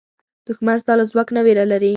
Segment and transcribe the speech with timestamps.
[0.47, 1.89] دښمن ستا له ځواک نه وېره لري